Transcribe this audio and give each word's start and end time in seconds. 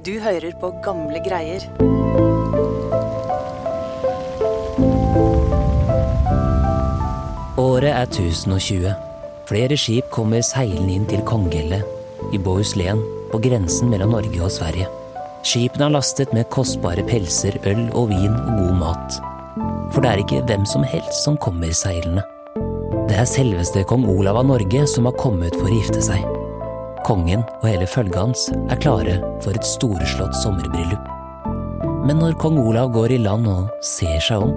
Du 0.00 0.14
hører 0.16 0.54
på 0.56 0.70
gamle 0.80 1.20
greier. 1.20 1.60
Året 7.60 7.90
er 7.90 8.06
1020. 8.06 8.94
Flere 9.50 9.76
skip 9.76 10.08
kommer 10.14 10.40
seilende 10.40 10.96
inn 10.96 11.04
til 11.10 11.20
Konghelle 11.28 11.82
i 12.32 12.40
Bohuslän 12.40 13.04
på 13.28 13.42
grensen 13.44 13.92
mellom 13.92 14.16
Norge 14.16 14.40
og 14.40 14.48
Sverige. 14.56 14.88
Skipene 15.44 15.90
er 15.90 15.96
lastet 15.98 16.32
med 16.32 16.48
kostbare 16.48 17.04
pelser, 17.04 17.60
øl 17.68 17.90
og 17.92 18.08
vin 18.14 18.32
og 18.32 18.56
god 18.56 18.74
mat. 18.80 19.22
For 19.92 20.00
det 20.00 20.14
er 20.14 20.24
ikke 20.24 20.44
hvem 20.48 20.64
som 20.64 20.88
helst 20.96 21.26
som 21.26 21.36
kommer 21.36 21.76
seilende. 21.76 22.24
Det 23.04 23.20
er 23.20 23.28
selveste 23.28 23.84
kong 23.84 24.08
Olav 24.08 24.40
av 24.40 24.48
Norge 24.48 24.88
som 24.88 25.12
har 25.12 25.20
kommet 25.20 25.60
for 25.60 25.68
å 25.68 25.76
gifte 25.76 26.08
seg. 26.08 26.39
Kongen 27.10 27.40
og 27.58 27.64
hele 27.66 27.86
følget 27.90 28.14
hans 28.14 28.44
er 28.70 28.78
klare 28.78 29.16
for 29.42 29.50
et 29.50 29.66
storslått 29.66 30.36
sommerbryllup. 30.44 31.08
Men 32.06 32.22
når 32.22 32.36
kong 32.38 32.60
Olav 32.62 32.92
går 32.94 33.16
i 33.16 33.18
land 33.18 33.50
og 33.50 33.66
ser 33.82 34.22
seg 34.22 34.46
om, 34.46 34.54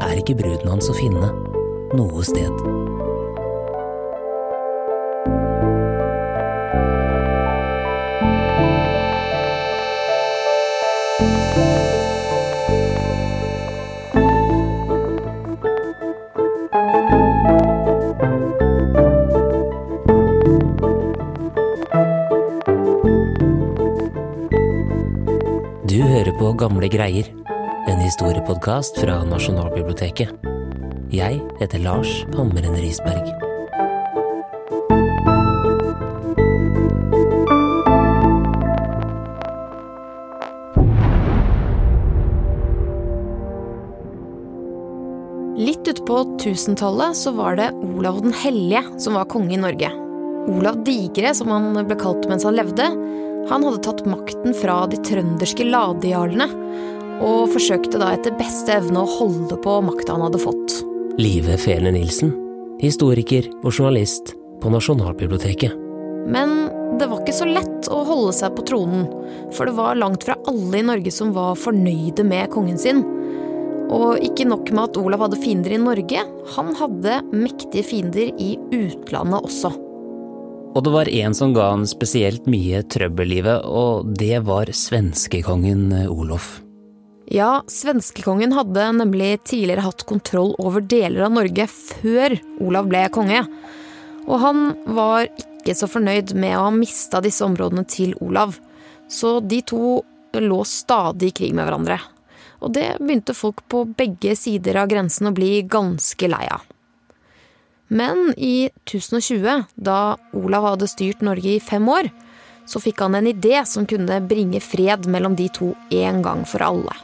er 0.00 0.16
ikke 0.16 0.38
bruden 0.40 0.72
hans 0.72 0.88
å 0.88 0.96
finne 0.96 1.28
noe 1.92 2.24
sted. 2.24 2.79
Gamle 26.60 26.88
greier, 26.92 27.24
en 27.88 28.02
historiepodkast 28.04 28.98
fra 29.00 29.14
Nasjonalbiblioteket. 29.24 30.28
Jeg 31.08 31.38
heter 31.56 31.80
Lars 31.80 32.10
Hammeren 32.34 32.74
Risberg. 32.76 33.30
Litt 45.56 45.88
utpå 45.88 46.20
1000-tallet 46.36 47.16
så 47.16 47.32
var 47.40 47.56
det 47.56 47.70
Olav 47.72 48.20
den 48.20 48.36
hellige 48.36 48.84
som 49.00 49.16
var 49.16 49.32
konge 49.32 49.56
i 49.56 49.62
Norge. 49.64 49.88
Olav 50.52 50.84
Digre, 50.84 51.32
som 51.32 51.48
han 51.56 51.72
ble 51.86 51.96
kalt 52.04 52.28
mens 52.28 52.44
han 52.44 52.60
levde, 52.60 52.92
han 53.48 53.64
hadde 53.64 53.82
tatt 53.84 54.04
makten 54.08 54.54
fra 54.56 54.82
de 54.90 54.98
trønderske 55.06 55.66
ladejarlene, 55.66 56.48
og 57.20 57.50
forsøkte 57.52 58.00
da 58.00 58.14
etter 58.16 58.36
beste 58.38 58.72
evne 58.78 59.02
å 59.02 59.12
holde 59.18 59.58
på 59.60 59.76
makta 59.84 60.16
han 60.16 60.24
hadde 60.24 60.40
fått. 60.40 60.80
Live 61.20 61.58
Fehler 61.60 61.92
Nilsen, 61.92 62.32
historiker 62.80 63.48
og 63.60 63.72
journalist 63.72 64.34
på 64.60 64.72
Nasjonalbiblioteket. 64.72 65.74
Men 66.30 66.70
det 67.00 67.08
var 67.08 67.22
ikke 67.22 67.36
så 67.36 67.48
lett 67.48 67.88
å 67.92 68.02
holde 68.06 68.32
seg 68.36 68.54
på 68.56 68.64
tronen, 68.68 69.06
for 69.56 69.68
det 69.68 69.76
var 69.76 69.98
langt 69.98 70.24
fra 70.26 70.36
alle 70.50 70.80
i 70.80 70.86
Norge 70.86 71.12
som 71.14 71.34
var 71.36 71.58
fornøyde 71.60 72.24
med 72.28 72.50
kongen 72.52 72.80
sin. 72.80 73.02
Og 73.90 74.22
ikke 74.22 74.46
nok 74.46 74.70
med 74.70 74.84
at 74.84 74.98
Olav 75.00 75.24
hadde 75.26 75.40
fiender 75.42 75.74
i 75.74 75.82
Norge, 75.82 76.24
han 76.54 76.74
hadde 76.78 77.20
mektige 77.34 77.84
fiender 77.86 78.30
i 78.38 78.54
utlandet 78.76 79.48
også. 79.48 79.72
Og 80.70 80.84
det 80.86 80.90
var 80.94 81.08
en 81.10 81.34
som 81.34 81.54
ga 81.54 81.72
han 81.72 81.86
spesielt 81.88 82.46
mye 82.50 82.84
trøbbellivet, 82.86 83.66
og 83.66 84.12
det 84.18 84.38
var 84.46 84.70
svenskekongen 84.70 85.90
Olof. 86.06 86.60
Ja, 87.30 87.60
svenskekongen 87.70 88.54
hadde 88.54 88.86
nemlig 88.98 89.32
tidligere 89.46 89.84
hatt 89.86 90.06
kontroll 90.06 90.54
over 90.62 90.82
deler 90.82 91.26
av 91.26 91.34
Norge 91.34 91.66
før 91.70 92.36
Olav 92.62 92.90
ble 92.90 93.04
konge. 93.14 93.44
Og 94.26 94.38
han 94.42 94.64
var 94.94 95.26
ikke 95.26 95.74
så 95.78 95.90
fornøyd 95.90 96.34
med 96.38 96.56
å 96.58 96.64
ha 96.68 96.72
mista 96.74 97.22
disse 97.22 97.46
områdene 97.46 97.86
til 97.90 98.14
Olav. 98.22 98.54
Så 99.10 99.38
de 99.42 99.62
to 99.66 100.00
lå 100.38 100.60
stadig 100.66 101.32
i 101.32 101.38
krig 101.42 101.54
med 101.54 101.66
hverandre. 101.66 101.98
Og 102.62 102.74
det 102.76 102.92
begynte 103.00 103.34
folk 103.34 103.64
på 103.70 103.88
begge 103.98 104.36
sider 104.38 104.78
av 104.82 104.90
grensen 104.90 105.30
å 105.30 105.34
bli 105.34 105.56
ganske 105.66 106.30
lei 106.30 106.46
av. 106.46 106.62
Men 107.90 108.34
i 108.36 108.70
1020, 108.86 109.64
da 109.74 110.16
Olav 110.38 110.68
hadde 110.68 110.88
styrt 110.90 111.24
Norge 111.26 111.56
i 111.56 111.62
fem 111.62 111.88
år, 111.90 112.10
så 112.70 112.78
fikk 112.78 113.02
han 113.02 113.16
en 113.18 113.26
idé 113.26 113.64
som 113.66 113.86
kunne 113.90 114.20
bringe 114.30 114.60
fred 114.62 115.08
mellom 115.10 115.34
de 115.34 115.48
to 115.50 115.72
en 115.90 116.22
gang 116.22 116.44
for 116.46 116.62
alle. 116.62 116.94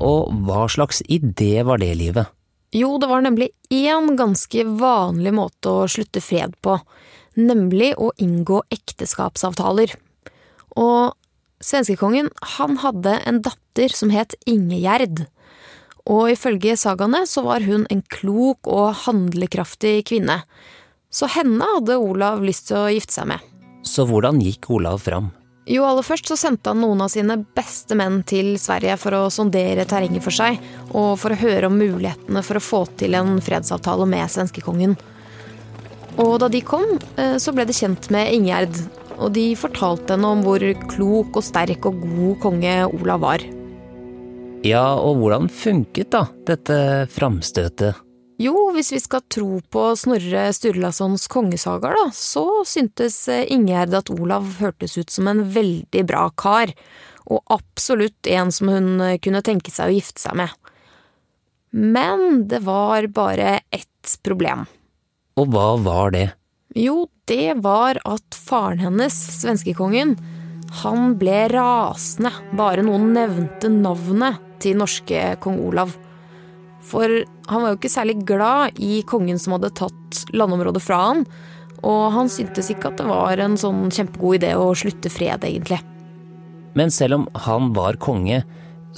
Og 0.00 0.32
hva 0.46 0.64
slags 0.70 1.02
idé 1.12 1.60
var 1.66 1.82
det, 1.82 1.92
Livet? 1.98 2.32
Jo, 2.72 2.96
det 3.00 3.08
var 3.10 3.24
nemlig 3.24 3.50
én 3.72 4.14
ganske 4.16 4.64
vanlig 4.80 5.32
måte 5.36 5.72
å 5.72 5.86
slutte 5.88 6.20
fred 6.24 6.56
på, 6.64 6.76
nemlig 7.36 7.94
å 8.00 8.10
inngå 8.20 8.62
ekteskapsavtaler. 8.72 9.92
Og 10.76 11.16
svenskekongen, 11.64 12.30
han 12.56 12.78
hadde 12.84 13.18
en 13.28 13.42
datter 13.44 13.92
som 13.92 14.12
het 14.14 14.36
Ingegjerd. 14.48 15.26
Og 16.06 16.30
ifølge 16.32 16.76
sagaene 16.78 17.24
så 17.28 17.42
var 17.46 17.64
hun 17.66 17.86
en 17.90 18.04
klok 18.12 18.68
og 18.70 18.94
handlekraftig 19.06 20.04
kvinne. 20.08 20.42
Så 21.10 21.28
henne 21.32 21.64
hadde 21.74 21.98
Olav 21.98 22.44
lyst 22.44 22.68
til 22.68 22.78
å 22.78 22.92
gifte 22.92 23.18
seg 23.18 23.30
med. 23.32 23.44
Så 23.82 24.04
hvordan 24.08 24.40
gikk 24.44 24.68
Olav 24.76 25.00
fram? 25.02 25.32
Jo, 25.68 25.82
aller 25.84 26.04
først 26.04 26.30
så 26.30 26.36
sendte 26.40 26.72
han 26.72 26.80
noen 26.80 27.02
av 27.04 27.10
sine 27.12 27.34
beste 27.56 27.96
menn 27.98 28.22
til 28.28 28.54
Sverige 28.60 28.94
for 29.00 29.16
å 29.18 29.26
sondere 29.32 29.84
terrenget 29.88 30.24
for 30.24 30.32
seg, 30.32 30.56
og 30.96 31.18
for 31.20 31.34
å 31.34 31.40
høre 31.42 31.68
om 31.68 31.76
mulighetene 31.76 32.40
for 32.44 32.56
å 32.56 32.64
få 32.64 32.80
til 33.00 33.16
en 33.18 33.36
fredsavtale 33.44 34.06
med 34.08 34.32
svenskekongen. 34.32 34.96
Og 36.16 36.38
da 36.40 36.48
de 36.48 36.62
kom, 36.64 36.96
så 37.36 37.52
ble 37.52 37.68
det 37.68 37.76
kjent 37.76 38.08
med 38.14 38.32
Ingjerd, 38.32 38.80
og 39.18 39.36
de 39.36 39.52
fortalte 39.60 40.16
henne 40.16 40.32
om 40.38 40.40
hvor 40.46 40.64
klok 40.88 41.36
og 41.36 41.44
sterk 41.44 41.84
og 41.90 42.00
god 42.00 42.40
konge 42.46 42.74
Olav 42.88 43.22
var. 43.26 43.44
Ja, 44.66 44.98
og 44.98 45.20
hvordan 45.20 45.46
funket 45.52 46.10
da 46.10 46.24
dette 46.48 47.06
framstøtet? 47.14 47.98
Jo, 48.38 48.68
hvis 48.74 48.92
vi 48.94 49.00
skal 49.02 49.24
tro 49.30 49.58
på 49.70 49.84
Snorre 49.98 50.44
Sturlasons 50.54 51.26
kongesagaer, 51.30 51.96
da, 51.98 52.06
så 52.14 52.62
syntes 52.66 53.24
Ingjerd 53.50 53.96
at 53.98 54.10
Olav 54.14 54.46
hørtes 54.60 54.94
ut 54.98 55.10
som 55.10 55.30
en 55.30 55.42
veldig 55.54 56.04
bra 56.06 56.28
kar, 56.38 56.70
og 57.26 57.42
absolutt 57.54 58.30
en 58.30 58.50
som 58.54 58.70
hun 58.70 58.90
kunne 59.22 59.42
tenke 59.46 59.74
seg 59.74 59.90
å 59.90 59.96
gifte 59.96 60.22
seg 60.22 60.38
med. 60.38 60.54
Men 61.74 62.46
det 62.48 62.62
var 62.66 63.10
bare 63.14 63.60
ett 63.74 64.16
problem. 64.24 64.66
Og 65.38 65.50
hva 65.52 65.68
var 65.82 66.14
det? 66.14 66.26
Jo, 66.78 67.06
det 67.30 67.58
var 67.62 67.98
at 68.06 68.38
faren 68.38 68.82
hennes, 68.86 69.14
svenskekongen, 69.42 70.16
han 70.82 71.14
ble 71.18 71.46
rasende 71.52 72.32
bare 72.58 72.84
noen 72.86 73.10
nevnte 73.16 73.70
navnet 73.72 74.47
til 74.62 74.78
norske 74.80 75.22
kong 75.42 75.60
Olav. 75.66 75.94
For 76.88 77.10
han 77.50 77.62
var 77.62 77.72
jo 77.72 77.78
ikke 77.78 77.92
særlig 77.92 78.20
glad 78.28 78.78
i 78.80 79.02
kongen 79.08 79.40
som 79.40 79.56
hadde 79.56 79.74
tatt 79.76 80.22
landområdet 80.36 80.82
fra 80.84 81.00
han, 81.10 81.24
og 81.86 82.08
han 82.14 82.30
syntes 82.32 82.70
ikke 82.72 82.90
at 82.90 83.00
det 83.00 83.08
var 83.08 83.38
en 83.42 83.58
sånn 83.60 83.86
kjempegod 83.94 84.40
idé 84.40 84.54
å 84.58 84.72
slutte 84.78 85.12
fred, 85.12 85.44
egentlig. 85.46 85.78
Men 86.78 86.90
selv 86.94 87.20
om 87.20 87.28
han 87.46 87.72
var 87.76 87.98
konge, 88.02 88.42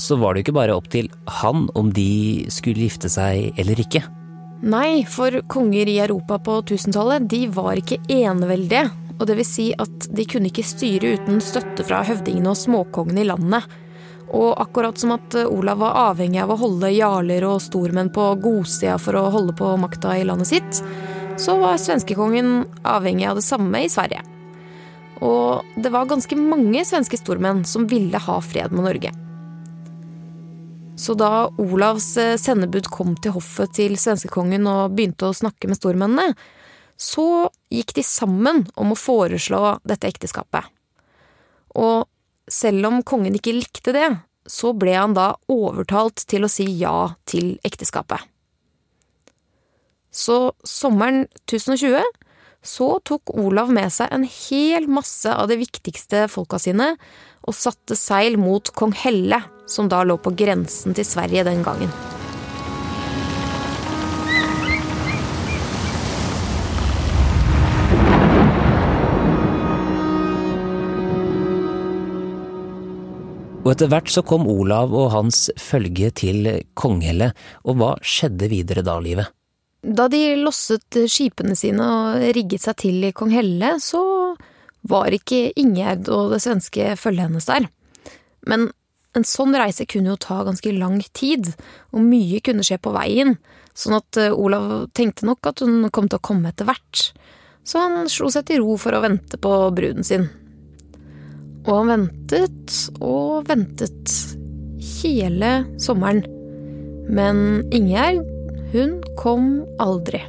så 0.01 0.17
var 0.21 0.33
det 0.33 0.41
jo 0.41 0.49
ikke 0.49 0.57
bare 0.61 0.77
opp 0.77 0.89
til 0.93 1.11
han 1.41 1.67
om 1.77 1.91
de 1.93 2.47
skulle 2.53 2.87
gifte 2.87 3.11
seg 3.13 3.59
eller 3.61 3.81
ikke. 3.83 4.03
Nei, 4.61 5.05
for 5.09 5.39
konger 5.49 5.89
i 5.89 6.01
Europa 6.05 6.37
på 6.45 6.59
1000-tallet, 6.61 7.29
de 7.33 7.47
var 7.53 7.81
ikke 7.81 8.01
eneveldige. 8.13 8.91
Og 9.21 9.29
det 9.29 9.37
vil 9.37 9.49
si 9.49 9.67
at 9.77 10.09
de 10.17 10.25
kunne 10.29 10.49
ikke 10.49 10.65
styre 10.65 11.15
uten 11.17 11.41
støtte 11.45 11.85
fra 11.85 12.01
høvdingene 12.09 12.53
og 12.53 12.61
småkongene 12.61 13.25
i 13.25 13.29
landet. 13.29 13.67
Og 14.31 14.55
akkurat 14.63 14.99
som 14.99 15.17
at 15.17 15.35
Olav 15.43 15.81
var 15.83 15.97
avhengig 16.11 16.39
av 16.43 16.53
å 16.55 16.59
holde 16.61 16.93
jarler 16.95 17.47
og 17.49 17.63
stormenn 17.65 18.13
på 18.15 18.29
godsida 18.43 18.99
for 19.03 19.19
å 19.19 19.31
holde 19.35 19.57
på 19.59 19.73
makta 19.81 20.15
i 20.19 20.27
landet 20.27 20.53
sitt, 20.53 20.83
så 21.41 21.57
var 21.59 21.81
svenskekongen 21.81 22.69
avhengig 22.87 23.27
av 23.27 23.41
det 23.41 23.47
samme 23.47 23.83
i 23.83 23.91
Sverige. 23.91 24.23
Og 25.21 25.67
det 25.77 25.91
var 25.93 26.09
ganske 26.09 26.37
mange 26.39 26.85
svenske 26.87 27.19
stormenn 27.21 27.65
som 27.69 27.89
ville 27.91 28.21
ha 28.23 28.39
fred 28.45 28.73
med 28.73 28.87
Norge. 28.87 29.13
Så 31.01 31.17
da 31.17 31.49
Olavs 31.61 32.13
sendebud 32.43 32.91
kom 32.93 33.15
til 33.17 33.35
hoffet 33.37 33.73
til 33.79 33.97
svenskekongen 34.01 34.67
og 34.69 34.97
begynte 34.97 35.31
å 35.31 35.37
snakke 35.37 35.69
med 35.69 35.81
stormennene, 35.81 36.35
så 37.01 37.49
gikk 37.73 37.95
de 37.97 38.05
sammen 38.05 38.67
om 38.77 38.93
å 38.93 38.99
foreslå 38.99 39.79
dette 39.89 40.11
ekteskapet. 40.11 40.67
Og 41.81 42.05
selv 42.51 42.89
om 42.89 43.01
kongen 43.07 43.37
ikke 43.39 43.55
likte 43.57 43.95
det, 43.97 44.09
så 44.51 44.73
ble 44.75 44.97
han 44.97 45.15
da 45.15 45.35
overtalt 45.53 46.25
til 46.31 46.47
å 46.47 46.51
si 46.51 46.67
ja 46.81 47.13
til 47.29 47.55
ekteskapet. 47.67 48.23
Så 50.11 50.51
sommeren 50.67 51.29
1020 51.47 52.03
så 52.67 52.89
tok 53.07 53.33
Olav 53.41 53.71
med 53.73 53.93
seg 53.95 54.11
en 54.13 54.27
hel 54.27 54.89
masse 54.91 55.31
av 55.33 55.49
de 55.49 55.61
viktigste 55.63 56.27
folka 56.29 56.61
sine 56.61 56.93
og 57.41 57.57
satte 57.57 57.97
seil 57.97 58.37
mot 58.41 58.75
kong 58.77 58.93
Helle, 59.01 59.41
som 59.71 59.89
da 59.89 60.03
lå 60.05 60.19
på 60.21 60.35
grensen 60.37 60.97
til 60.97 61.09
Sverige 61.09 61.47
den 61.47 61.65
gangen. 61.65 62.10
Og 73.71 73.77
etter 73.77 73.87
hvert 73.87 74.11
så 74.11 74.25
kom 74.27 74.49
Olav 74.51 74.91
og 74.99 75.13
hans 75.13 75.45
følge 75.63 76.09
til 76.19 76.47
Konghelle, 76.75 77.29
og 77.63 77.77
hva 77.79 77.91
skjedde 78.03 78.49
videre 78.51 78.83
da, 78.83 78.97
livet? 78.99 79.31
Da 79.87 80.09
de 80.11 80.19
losset 80.43 80.99
skipene 81.07 81.55
sine 81.55 81.87
og 81.87 82.25
rigget 82.35 82.65
seg 82.65 82.81
til 82.83 83.07
i 83.07 83.13
Konghelle, 83.15 83.77
så 83.79 84.03
var 84.91 85.15
ikke 85.15 85.53
Ingjerd 85.63 86.11
og 86.11 86.35
det 86.35 86.41
svenske 86.43 86.97
følget 86.99 87.29
hennes 87.29 87.47
der. 87.47 87.71
Men 88.51 88.73
en 89.15 89.29
sånn 89.29 89.55
reise 89.55 89.87
kunne 89.87 90.17
jo 90.17 90.19
ta 90.19 90.41
ganske 90.49 90.75
lang 90.75 90.99
tid, 91.15 91.53
og 91.95 92.03
mye 92.03 92.43
kunne 92.43 92.67
skje 92.67 92.83
på 92.83 92.91
veien, 92.99 93.37
sånn 93.71 94.01
at 94.01 94.19
eh, 94.19 94.35
Olav 94.35 94.89
tenkte 94.99 95.31
nok 95.31 95.47
at 95.47 95.63
hun 95.63 95.87
kom 95.95 96.11
til 96.11 96.19
å 96.19 96.27
komme 96.27 96.51
etter 96.51 96.67
hvert. 96.67 97.13
Så 97.63 97.87
han 97.87 98.11
slo 98.11 98.35
seg 98.35 98.51
til 98.51 98.65
ro 98.65 98.75
for 98.83 98.99
å 98.99 99.05
vente 99.07 99.39
på 99.39 99.55
bruden 99.79 100.03
sin. 100.03 100.27
Og 101.67 101.73
han 101.75 101.91
ventet 101.93 102.77
og 103.05 103.49
ventet 103.51 104.15
hele 105.01 105.53
sommeren. 105.81 106.23
Men 107.11 107.65
Ingjerd, 107.75 108.23
hun 108.73 109.01
kom 109.19 109.61
aldri. 109.83 110.23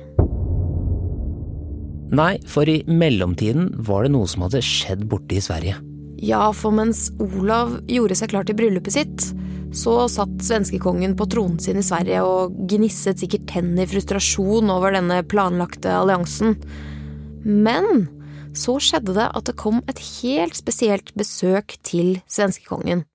Nei, 2.12 2.34
for 2.50 2.68
i 2.68 2.82
mellomtiden 2.92 3.70
var 3.88 4.04
det 4.04 4.12
noe 4.16 4.28
som 4.28 4.44
hadde 4.44 4.64
skjedd 4.66 5.06
borte 5.08 5.38
i 5.38 5.44
Sverige. 5.44 5.78
Ja, 6.22 6.52
for 6.54 6.76
mens 6.76 7.08
Olav 7.24 7.78
gjorde 7.90 8.18
seg 8.20 8.34
klar 8.34 8.46
til 8.46 8.58
bryllupet 8.60 8.94
sitt, 8.94 9.28
så 9.72 10.04
satt 10.12 10.44
svenskekongen 10.44 11.16
på 11.18 11.26
tronen 11.32 11.62
sin 11.64 11.80
i 11.80 11.86
Sverige 11.86 12.22
og 12.28 12.58
gnisset 12.70 13.22
sikkert 13.24 13.48
tennene 13.54 13.86
i 13.86 13.90
frustrasjon 13.90 14.70
over 14.74 14.94
denne 14.98 15.22
planlagte 15.32 15.94
alliansen. 15.96 16.58
Men 17.48 18.10
så 18.58 18.78
skjedde 18.82 19.16
det 19.18 19.30
at 19.32 19.48
det 19.48 19.58
kom 19.60 19.80
et 19.92 20.02
helt 20.22 20.58
spesielt 20.58 21.14
besøk 21.18 21.78
til 21.88 22.20
svenskekongen. 22.32 23.06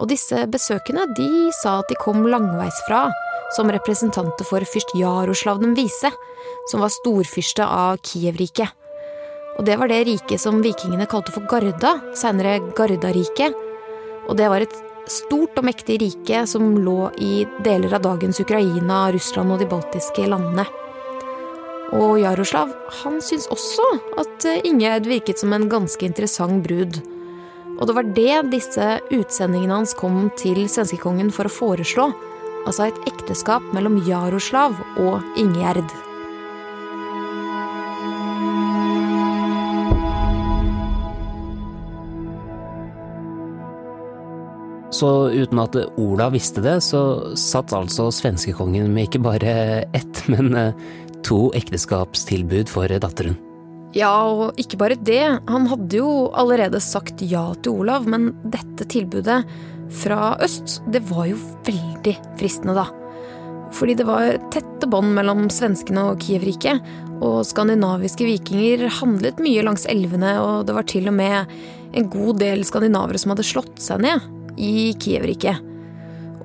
Og 0.00 0.08
disse 0.08 0.46
besøkene 0.48 1.04
de 1.16 1.50
sa 1.60 1.80
at 1.82 1.90
de 1.92 1.98
kom 2.00 2.24
langveisfra, 2.24 3.10
som 3.52 3.70
representanter 3.72 4.46
for 4.48 4.64
fyrst 4.64 4.94
Jaroslav 4.96 5.60
den 5.60 5.74
vise, 5.76 6.08
som 6.70 6.80
var 6.80 6.92
storfyrste 6.94 7.66
av 7.66 7.98
Kiev-riket. 8.06 8.70
Og 9.58 9.66
det 9.66 9.76
var 9.76 9.90
det 9.90 10.04
riket 10.08 10.40
som 10.40 10.62
vikingene 10.64 11.08
kalte 11.10 11.34
for 11.34 11.44
Garda, 11.50 11.98
seinere 12.16 12.60
Gardariket. 12.76 13.56
Og 14.30 14.38
det 14.38 14.48
var 14.48 14.64
et 14.64 14.76
stort 15.10 15.58
og 15.58 15.66
mektig 15.66 15.98
rike 16.02 16.44
som 16.48 16.72
lå 16.84 17.10
i 17.22 17.44
deler 17.64 17.96
av 17.98 18.04
dagens 18.06 18.40
Ukraina, 18.42 19.08
Russland 19.12 19.54
og 19.54 19.62
de 19.62 19.68
baltiske 19.70 20.26
landene. 20.30 20.66
Og 21.96 22.20
Jaroslav 22.22 22.70
han 23.00 23.18
syntes 23.24 23.48
også 23.50 23.86
at 24.22 24.46
Ingjerd 24.68 25.08
virket 25.10 25.42
som 25.42 25.54
en 25.56 25.66
ganske 25.70 26.06
interessant 26.06 26.62
brud. 26.66 27.00
Og 27.80 27.88
det 27.88 27.96
var 27.96 28.12
det 28.16 28.36
disse 28.52 28.90
utsendingene 29.10 29.80
hans 29.80 29.96
kom 29.98 30.28
til 30.38 30.62
svenskekongen 30.68 31.32
for 31.34 31.48
å 31.48 31.54
foreslå. 31.54 32.10
Altså 32.68 32.90
et 32.90 33.02
ekteskap 33.10 33.64
mellom 33.74 33.98
Jaroslav 34.06 34.76
og 35.00 35.40
Ingjerd. 35.40 36.09
Så 45.00 45.30
uten 45.32 45.60
at 45.62 45.76
Olav 45.96 46.34
visste 46.34 46.60
det, 46.60 46.80
så 46.84 47.32
satt 47.38 47.72
altså 47.72 48.10
svenskekongen 48.12 48.90
med 48.92 49.08
ikke 49.08 49.22
bare 49.24 49.52
ett, 49.96 50.18
men 50.28 50.52
eh, 50.58 50.88
to 51.24 51.46
ekteskapstilbud 51.56 52.68
for 52.68 52.90
datteren. 53.00 53.38
Ja, 53.96 54.12
og 54.28 54.58
ikke 54.60 54.78
bare 54.78 54.98
det. 55.00 55.22
Han 55.48 55.68
hadde 55.70 56.02
jo 56.02 56.28
allerede 56.36 56.82
sagt 56.84 57.24
ja 57.24 57.48
til 57.64 57.80
Olav, 57.80 58.04
men 58.06 58.34
dette 58.44 58.84
tilbudet 58.92 59.40
fra 60.02 60.34
øst, 60.44 60.82
det 60.92 61.00
var 61.08 61.30
jo 61.30 61.38
veldig 61.66 62.14
fristende, 62.38 62.76
da. 62.76 62.84
Fordi 63.74 63.96
det 63.96 64.06
var 64.06 64.36
tette 64.52 64.88
bånd 64.90 65.14
mellom 65.16 65.48
svenskene 65.54 66.10
og 66.10 66.20
Kiev-riket, 66.22 66.84
og 67.24 67.40
skandinaviske 67.48 68.26
vikinger 68.28 68.84
handlet 69.00 69.40
mye 69.40 69.64
langs 69.64 69.88
elvene, 69.90 70.36
og 70.44 70.68
det 70.68 70.76
var 70.76 70.86
til 70.92 71.08
og 71.08 71.16
med 71.16 71.56
en 71.96 72.12
god 72.12 72.38
del 72.44 72.66
skandinavere 72.68 73.18
som 73.18 73.32
hadde 73.32 73.48
slått 73.48 73.80
seg 73.82 74.04
ned 74.04 74.28
i 74.60 74.90
Kiev-riket. 75.00 75.60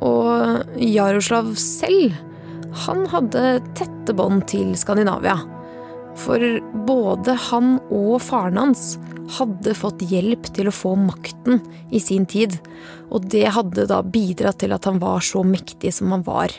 Og 0.06 0.80
Jaroslav 0.80 1.54
selv, 1.60 2.16
han 2.86 3.06
hadde 3.12 3.60
tette 3.78 4.16
bånd 4.16 4.46
til 4.52 4.74
Skandinavia. 4.80 5.38
For 6.20 6.40
både 6.88 7.36
han 7.50 7.76
og 7.92 8.22
faren 8.24 8.60
hans 8.60 8.94
hadde 9.36 9.74
fått 9.76 10.04
hjelp 10.06 10.48
til 10.56 10.70
å 10.70 10.76
få 10.76 10.94
makten 11.00 11.60
i 11.92 12.00
sin 12.04 12.28
tid. 12.30 12.56
Og 13.12 13.28
det 13.32 13.48
hadde 13.56 13.88
da 13.90 14.02
bidratt 14.04 14.62
til 14.64 14.76
at 14.76 14.88
han 14.88 15.02
var 15.02 15.24
så 15.26 15.44
mektig 15.48 15.92
som 15.96 16.14
han 16.16 16.24
var. 16.28 16.54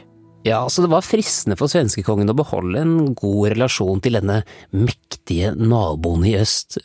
Ja, 0.46 0.60
så 0.70 0.84
det 0.84 0.92
var 0.92 1.02
fristende 1.02 1.56
for 1.58 1.70
svenskekongen 1.70 2.30
å 2.30 2.36
beholde 2.38 2.82
en 2.84 3.14
god 3.18 3.56
relasjon 3.56 4.02
til 4.04 4.14
denne 4.18 4.42
mektige 4.70 5.50
naboen 5.58 6.26
i 6.28 6.36
øst. 6.38 6.78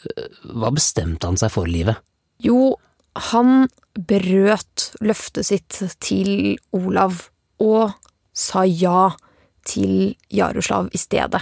Hva 0.50 0.71
bestemte 0.74 1.29
han 1.29 1.38
seg 1.38 1.53
for, 1.53 1.69
livet? 1.69 2.01
Jo, 2.41 2.74
han 3.18 3.68
brøt 3.98 4.92
løftet 5.04 5.50
sitt 5.50 5.80
til 6.04 6.58
Olav, 6.75 7.28
og 7.62 7.92
sa 8.34 8.63
ja 8.66 9.12
til 9.68 10.16
Jaroslav 10.34 10.90
i 10.96 11.00
stedet. 11.00 11.42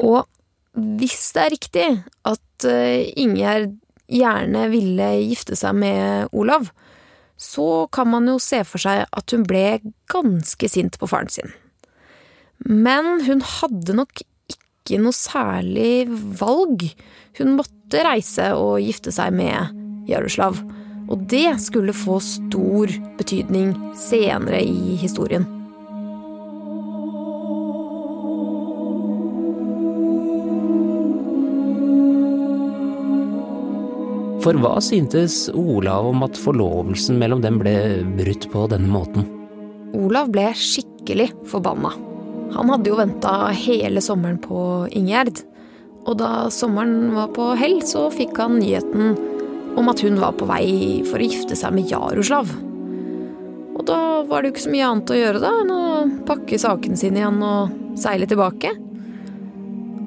Og 0.00 0.24
hvis 0.72 1.32
det 1.34 1.42
er 1.42 1.52
riktig 1.52 1.88
at 2.30 2.68
eh, 2.68 3.10
Ingjerd 3.20 3.74
gjerne 4.10 4.68
ville 4.72 5.08
gifte 5.26 5.58
seg 5.58 5.76
med 5.76 6.30
Olav, 6.32 6.70
så 7.40 7.86
kan 7.92 8.10
man 8.12 8.28
jo 8.28 8.38
se 8.42 8.62
for 8.68 8.82
seg 8.82 9.06
at 9.06 9.34
hun 9.34 9.46
ble 9.48 9.80
ganske 10.12 10.70
sint 10.70 10.98
på 11.00 11.08
faren 11.10 11.30
sin. 11.32 11.52
Men 12.64 13.24
hun 13.24 13.40
hadde 13.40 13.96
nok 13.96 14.22
ikke 14.52 15.00
noe 15.00 15.16
særlig 15.16 16.04
valg. 16.40 16.84
Hun 17.40 17.56
måtte 17.56 18.04
reise 18.04 18.50
og 18.58 18.82
gifte 18.84 19.12
seg 19.14 19.32
med 19.36 19.80
Jaroslav. 20.10 20.60
Og 21.10 21.24
det 21.30 21.56
skulle 21.62 21.94
få 21.96 22.20
stor 22.22 22.92
betydning 23.18 23.72
senere 23.98 24.62
i 24.62 24.98
historien. 25.00 25.48
For 34.40 34.56
hva 34.56 34.78
syntes 34.80 35.50
Olav 35.52 36.06
om 36.14 36.22
at 36.24 36.38
forlovelsen 36.40 37.18
mellom 37.20 37.42
dem 37.44 37.58
ble 37.60 37.74
brutt 38.16 38.46
på 38.52 38.64
denne 38.72 38.88
måten? 38.88 39.26
Olav 39.92 40.30
ble 40.32 40.46
skikkelig 40.56 41.28
forbanna. 41.50 41.92
Han 42.54 42.72
hadde 42.72 42.90
jo 42.90 42.98
venta 42.98 43.34
hele 43.54 44.00
sommeren 44.02 44.40
på 44.42 44.86
Ingjerd. 44.96 45.42
Og 46.08 46.16
da 46.22 46.48
sommeren 46.54 47.12
var 47.12 47.28
på 47.36 47.50
hell, 47.60 47.82
så 47.84 48.08
fikk 48.14 48.38
han 48.40 48.56
nyheten 48.62 49.18
om 49.78 49.90
at 49.92 50.02
hun 50.04 50.18
var 50.20 50.34
på 50.38 50.48
vei 50.48 50.66
for 51.06 51.20
å 51.20 51.26
gifte 51.26 51.58
seg 51.58 51.74
med 51.76 51.90
Jaroslav. 51.90 52.50
Og 53.76 53.86
da 53.88 53.98
var 54.28 54.42
det 54.42 54.50
jo 54.50 54.54
ikke 54.54 54.66
så 54.66 54.72
mye 54.74 54.88
annet 54.90 55.12
å 55.12 55.18
gjøre 55.18 55.42
da 55.42 55.50
enn 55.62 55.72
å 55.72 55.82
pakke 56.28 56.58
sakene 56.60 56.98
sine 57.00 57.22
igjen 57.22 57.42
og 57.44 57.76
seile 58.00 58.28
tilbake. 58.28 58.74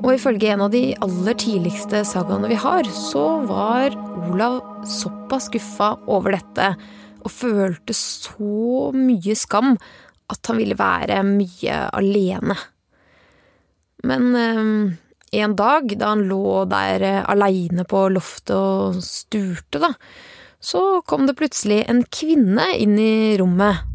Og 0.03 0.10
ifølge 0.17 0.51
en 0.51 0.65
av 0.65 0.74
de 0.74 0.84
aller 1.05 1.38
tidligste 1.39 2.03
sagaene 2.05 2.50
vi 2.51 2.60
har, 2.60 2.88
så 2.91 3.24
var 3.48 3.96
Olav 4.27 4.60
såpass 4.89 5.48
skuffa 5.48 5.93
over 6.12 6.36
dette 6.36 6.74
og 7.24 7.32
følte 7.32 7.96
så 7.96 8.91
mye 8.96 9.36
skam 9.39 9.77
at 10.34 10.50
han 10.50 10.60
ville 10.60 10.77
være 10.79 11.22
mye 11.27 11.79
alene. 11.96 12.58
Men 14.03 14.29
eh, 14.36 15.00
en 15.34 15.56
dag 15.58 15.90
da 15.98 16.13
han 16.13 16.28
lå 16.30 16.63
der 16.70 17.04
eh, 17.06 17.24
aleine 17.30 17.86
på 17.90 18.06
loftet 18.13 18.54
og 18.56 19.02
sturte, 19.04 19.82
da, 19.82 19.94
så 20.63 21.02
kom 21.08 21.25
det 21.28 21.38
plutselig 21.40 21.82
en 21.92 22.04
kvinne 22.13 22.70
inn 22.80 22.96
i 23.02 23.36
rommet. 23.42 23.90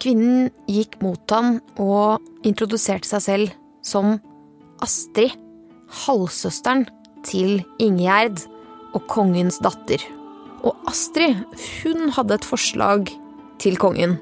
Kvinnen 0.00 0.46
gikk 0.70 0.96
mot 1.04 1.34
ham 1.34 1.58
og 1.76 2.46
introduserte 2.48 3.08
seg 3.10 3.24
selv 3.26 3.56
som 3.84 4.14
Astrid, 4.80 5.34
halvsøsteren 6.06 6.86
til 7.26 7.58
Ingjerd 7.82 8.40
og 8.96 9.04
kongens 9.12 9.60
datter. 9.60 10.00
Og 10.64 10.76
Astrid, 10.88 11.42
hun 11.82 12.08
hadde 12.16 12.38
et 12.38 12.48
forslag 12.48 13.12
til 13.60 13.78
kongen. 13.80 14.16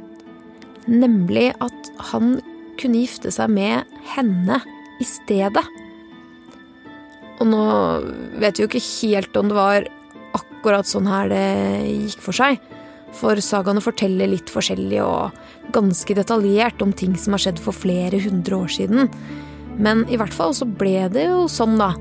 Nemlig 0.88 1.50
at 1.64 1.92
han 2.11 2.38
kunne 2.78 3.02
gifte 3.02 3.33
seg 3.35 3.50
med 3.52 4.00
henne 4.14 4.61
i 5.02 5.07
stedet. 5.07 5.64
Og 7.38 7.47
nå 7.47 7.64
vet 8.42 8.59
vi 8.59 8.64
jo 8.64 8.71
ikke 8.71 8.87
helt 8.87 9.38
om 9.38 9.50
det 9.50 9.59
var 9.59 9.88
akkurat 10.38 10.88
sånn 10.88 11.07
her 11.09 11.30
det 11.30 11.45
gikk 11.87 12.25
for 12.25 12.37
seg. 12.37 12.59
For 13.14 13.38
sagaene 13.42 13.83
forteller 13.83 14.30
litt 14.30 14.50
forskjellig 14.52 15.00
og 15.04 15.37
ganske 15.75 16.16
detaljert 16.16 16.83
om 16.85 16.92
ting 16.97 17.14
som 17.18 17.35
har 17.35 17.45
skjedd 17.45 17.62
for 17.62 17.76
flere 17.76 18.21
hundre 18.25 18.62
år 18.64 18.73
siden. 18.73 19.09
Men 19.78 20.04
i 20.11 20.18
hvert 20.18 20.35
fall 20.35 20.54
så 20.57 20.66
ble 20.66 21.07
det 21.14 21.28
jo 21.28 21.47
sånn, 21.50 21.78
da, 21.80 21.92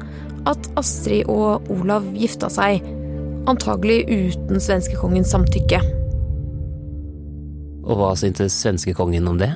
at 0.49 0.69
Astrid 0.79 1.29
og 1.29 1.69
Olav 1.73 2.07
gifta 2.17 2.49
seg. 2.51 2.83
Antagelig 3.47 4.01
uten 4.09 4.59
svenskekongens 4.63 5.31
samtykke. 5.31 5.79
Og 7.87 7.99
hva 7.99 8.11
syntes 8.19 8.55
svenskekongen 8.61 9.27
om 9.31 9.39
det? 9.39 9.53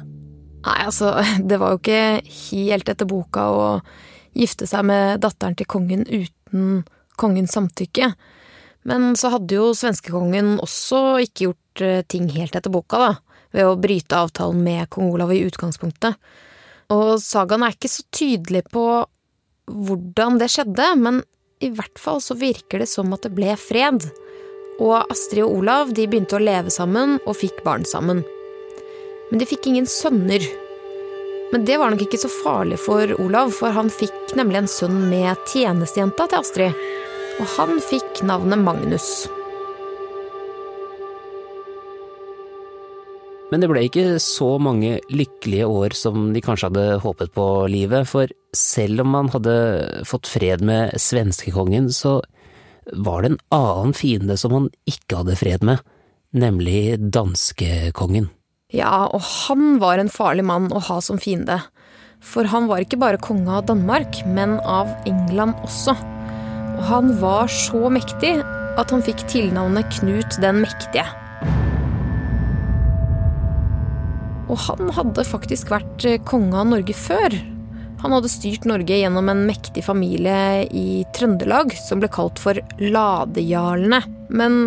Nei, 0.66 0.80
altså, 0.86 1.14
det 1.50 1.60
var 1.62 1.76
jo 1.76 1.82
ikke 1.82 2.04
helt 2.50 2.92
etter 2.92 3.10
boka 3.10 3.48
å 3.52 3.66
gifte 4.38 4.68
seg 4.70 4.86
med 4.88 5.20
datteren 5.24 5.58
til 5.60 5.68
kongen 5.70 6.06
uten 6.08 6.86
kongens 7.20 7.54
samtykke. 7.58 8.14
Men 8.88 9.12
så 9.20 9.34
hadde 9.36 9.58
jo 9.58 9.72
svenskekongen 9.78 10.56
også 10.64 11.20
ikke 11.28 11.50
gjort 11.50 11.84
eh, 11.86 12.06
ting 12.10 12.30
helt 12.34 12.56
etter 12.58 12.74
boka, 12.74 13.02
da, 13.02 13.42
ved 13.54 13.68
å 13.68 13.78
bryte 13.80 14.18
avtalen 14.18 14.64
med 14.64 14.90
kong 14.94 15.12
Olav 15.14 15.34
i 15.36 15.44
utgangspunktet. 15.46 16.18
Og 16.92 17.20
sagaen 17.24 17.64
er 17.66 17.76
ikke 17.76 17.92
så 17.92 18.06
tydelig 18.12 18.66
på 18.72 18.86
hvordan 19.72 20.40
det 20.42 20.50
skjedde, 20.52 20.88
men 21.00 21.22
i 21.62 21.70
hvert 21.76 22.00
fall 22.02 22.20
så 22.24 22.36
virker 22.36 22.82
det 22.82 22.90
som 22.90 23.12
at 23.14 23.28
det 23.28 23.36
ble 23.36 23.54
fred. 23.60 24.08
Og 24.82 24.98
Astrid 25.14 25.46
og 25.46 25.60
Olav 25.62 25.94
de 25.94 26.08
begynte 26.10 26.40
å 26.40 26.42
leve 26.42 26.74
sammen 26.74 27.20
og 27.22 27.38
fikk 27.38 27.62
barn 27.66 27.86
sammen. 27.86 28.24
Men 29.30 29.40
de 29.40 29.48
fikk 29.48 29.70
ingen 29.70 29.88
sønner. 29.88 30.44
Men 31.52 31.68
det 31.68 31.78
var 31.78 31.92
nok 31.92 32.02
ikke 32.06 32.20
så 32.22 32.32
farlig 32.32 32.80
for 32.82 33.14
Olav, 33.22 33.54
for 33.54 33.76
han 33.76 33.92
fikk 33.94 34.36
nemlig 34.40 34.64
en 34.64 34.72
sønn 34.72 34.98
med 35.12 35.40
tjenestejenta 35.52 36.30
til 36.32 36.42
Astrid 36.42 36.84
og 37.42 37.54
han 37.58 37.80
fikk 37.84 38.24
navnet 38.28 38.62
Magnus. 38.62 39.08
Men 43.52 43.64
det 43.64 43.68
ble 43.68 43.82
ikke 43.84 44.06
så 44.24 44.54
mange 44.64 45.02
lykkelige 45.12 45.68
år 45.68 45.96
som 45.98 46.30
de 46.32 46.44
kanskje 46.44 46.70
hadde 46.70 47.02
håpet 47.04 47.34
på 47.36 47.48
livet, 47.72 48.08
for 48.08 48.32
selv 48.56 49.04
om 49.04 49.12
man 49.18 49.32
hadde 49.34 49.56
fått 50.08 50.30
fred 50.32 50.64
med 50.64 50.96
svenskekongen, 51.02 51.90
så 51.92 52.22
var 52.86 53.22
det 53.22 53.34
en 53.34 53.42
annen 53.56 53.96
fiende 53.98 54.38
som 54.40 54.56
han 54.56 54.70
ikke 54.90 55.22
hadde 55.22 55.38
fred 55.40 55.66
med, 55.68 55.82
nemlig 56.34 56.98
danskekongen. 57.14 58.30
Ja, 58.72 59.08
og 59.12 59.22
han 59.22 59.82
var 59.82 60.00
en 60.00 60.12
farlig 60.12 60.46
mann 60.48 60.70
å 60.72 60.80
ha 60.88 61.02
som 61.04 61.20
fiende. 61.20 61.60
For 62.22 62.48
han 62.48 62.70
var 62.70 62.84
ikke 62.84 63.00
bare 63.02 63.20
konge 63.22 63.50
av 63.52 63.66
Danmark, 63.68 64.22
men 64.30 64.60
av 64.62 64.92
England 65.10 65.58
også. 65.66 65.96
Og 66.78 66.84
han 66.88 67.16
var 67.22 67.52
så 67.52 67.90
mektig 67.92 68.38
at 68.80 68.94
han 68.94 69.04
fikk 69.04 69.26
tilnavnet 69.32 69.90
Knut 69.98 70.38
den 70.42 70.62
mektige. 70.64 71.04
Og 74.52 74.60
han 74.68 74.92
hadde 74.96 75.28
faktisk 75.28 75.72
vært 75.72 76.06
eh, 76.08 76.20
konge 76.28 76.58
av 76.60 76.72
Norge 76.72 76.96
før. 76.96 77.36
Han 78.02 78.16
hadde 78.16 78.32
styrt 78.34 78.66
Norge 78.66 78.98
gjennom 78.98 79.30
en 79.30 79.44
mektig 79.46 79.84
familie 79.86 80.66
i 80.74 81.04
Trøndelag 81.14 81.76
som 81.78 82.02
ble 82.02 82.10
kalt 82.10 82.42
for 82.42 82.58
Ladejarlene. 82.82 84.02
Men 84.34 84.58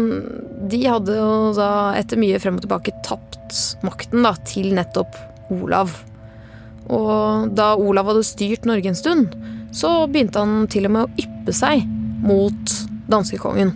de 0.71 0.81
hadde 0.87 1.17
jo 1.19 1.51
da 1.57 1.71
etter 1.99 2.21
mye 2.21 2.39
frem 2.43 2.61
og 2.61 2.65
tilbake 2.67 2.95
tapt 3.07 3.83
makten 3.87 4.23
da, 4.27 4.37
til 4.47 4.71
nettopp 4.77 5.19
Olav. 5.55 5.97
Og 6.95 7.51
da 7.57 7.73
Olav 7.81 8.13
hadde 8.13 8.27
styrt 8.29 8.69
Norge 8.69 8.93
en 8.93 8.99
stund, 8.99 9.35
så 9.75 10.05
begynte 10.07 10.39
han 10.39 10.69
til 10.71 10.87
og 10.87 10.95
med 10.95 11.09
å 11.09 11.25
yppe 11.27 11.55
seg 11.57 11.83
mot 12.25 12.77
danskekongen. 13.11 13.75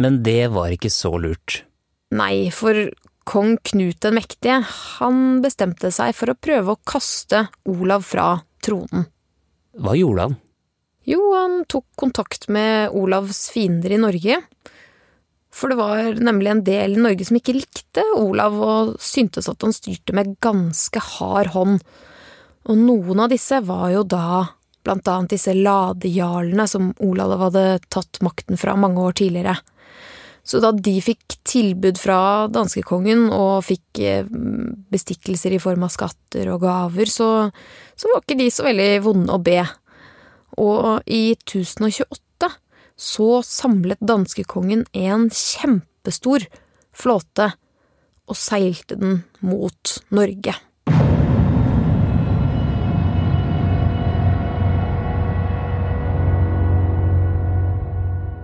Men 0.00 0.22
det 0.24 0.48
var 0.50 0.72
ikke 0.74 0.90
så 0.90 1.12
lurt. 1.20 1.62
Nei, 2.10 2.50
for 2.50 2.74
kong 3.30 3.56
Knut 3.62 4.00
den 4.02 4.16
mektige, 4.18 4.58
han 4.98 5.40
bestemte 5.44 5.92
seg 5.94 6.16
for 6.18 6.32
å 6.32 6.38
prøve 6.38 6.74
å 6.74 6.82
kaste 6.82 7.46
Olav 7.70 8.04
fra 8.08 8.32
tronen. 8.64 9.06
Hva 9.78 9.94
gjorde 9.94 10.26
han? 10.26 10.38
Jo, 11.08 11.20
han 11.38 11.62
tok 11.70 11.86
kontakt 11.98 12.48
med 12.52 12.92
Olavs 12.96 13.46
fiender 13.54 13.94
i 13.94 14.00
Norge. 14.02 14.40
For 15.50 15.72
det 15.72 15.78
var 15.80 16.20
nemlig 16.22 16.50
en 16.52 16.62
del 16.66 16.94
i 16.94 17.02
Norge 17.02 17.26
som 17.26 17.38
ikke 17.38 17.56
likte 17.56 18.04
Olav, 18.18 18.58
og 18.58 18.94
syntes 19.02 19.48
at 19.50 19.62
han 19.66 19.74
styrte 19.74 20.14
med 20.16 20.36
ganske 20.42 21.02
hard 21.16 21.52
hånd. 21.54 21.82
Og 22.70 22.78
noen 22.78 23.24
av 23.24 23.32
disse 23.32 23.58
var 23.66 23.88
jo 23.94 24.04
da 24.06 24.44
blant 24.86 25.08
annet 25.10 25.34
disse 25.34 25.54
ladejarlene 25.56 26.66
som 26.70 26.92
Olav 27.04 27.34
hadde 27.46 27.64
tatt 27.92 28.20
makten 28.24 28.60
fra 28.60 28.76
mange 28.78 29.02
år 29.02 29.18
tidligere. 29.22 29.56
Så 30.46 30.60
da 30.62 30.72
de 30.72 30.96
fikk 31.04 31.36
tilbud 31.46 31.98
fra 32.00 32.48
danskekongen 32.52 33.28
og 33.34 33.64
fikk 33.66 34.00
eh, 34.02 34.28
bestikkelser 34.90 35.54
i 35.54 35.60
form 35.62 35.84
av 35.86 35.92
skatter 35.94 36.50
og 36.54 36.64
gaver, 36.64 37.10
så, 37.12 37.28
så 37.94 38.10
var 38.10 38.24
ikke 38.24 38.38
de 38.40 38.48
så 38.52 38.66
veldig 38.66 38.90
vonde 39.04 39.36
å 39.36 39.42
be. 39.44 39.60
Og 40.60 41.04
i 41.06 41.36
1028 41.36 42.50
så 43.00 43.28
samlet 43.46 44.00
danskekongen 44.04 44.84
en 44.92 45.28
kjempestor 45.32 46.44
flåte 46.92 47.52
og 48.30 48.36
seilte 48.38 48.98
den 49.00 49.22
mot 49.44 49.94
Norge. 50.14 50.56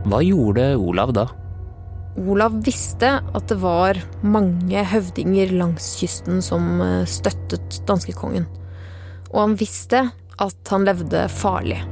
Hva 0.06 0.20
gjorde 0.22 0.70
Olav 0.78 1.10
da? 1.16 1.26
Olav 2.16 2.54
visste 2.64 3.18
at 3.20 3.48
det 3.50 3.58
var 3.60 3.98
mange 4.24 4.84
høvdinger 4.88 5.52
langs 5.58 5.90
kysten 6.00 6.40
som 6.44 6.80
eh, 6.80 7.02
støttet 7.08 7.82
danskekongen. 7.88 8.46
Og 9.34 9.42
han 9.42 9.56
visste 9.60 10.06
at 10.40 10.72
han 10.72 10.86
levde 10.88 11.26
farlig. 11.32 11.82